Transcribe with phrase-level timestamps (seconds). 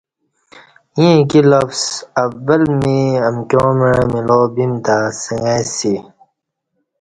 [0.97, 1.81] ییں اکی لفظ
[2.23, 5.77] اول می امکیاں مع مِلا بِیم تہ سنگئ س